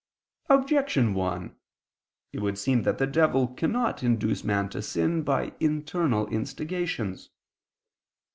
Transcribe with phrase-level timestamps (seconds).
[0.49, 1.55] Objection 1:
[2.33, 7.29] It would seem that the devil cannot induce man to sin, by internal instigations.